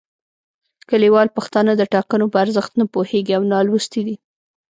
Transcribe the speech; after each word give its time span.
کلیوال 0.89 1.27
پښتانه 1.37 1.71
د 1.77 1.81
ټاکنو 1.93 2.25
په 2.33 2.37
ارزښت 2.43 2.71
نه 2.79 2.85
پوهیږي 2.93 3.33
او 3.37 3.43
نالوستي 3.51 4.01
دي 4.07 4.15